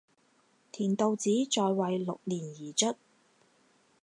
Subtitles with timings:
[0.71, 2.97] 田悼子在位六年而卒。